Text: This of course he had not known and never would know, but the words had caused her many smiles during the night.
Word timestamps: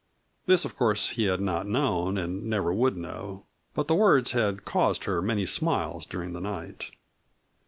This 0.47 0.65
of 0.65 0.75
course 0.75 1.11
he 1.11 1.25
had 1.25 1.39
not 1.41 1.67
known 1.67 2.17
and 2.17 2.45
never 2.45 2.73
would 2.73 2.97
know, 2.97 3.45
but 3.75 3.87
the 3.87 3.93
words 3.93 4.31
had 4.31 4.65
caused 4.65 5.03
her 5.03 5.21
many 5.21 5.45
smiles 5.45 6.07
during 6.07 6.33
the 6.33 6.41
night. 6.41 6.89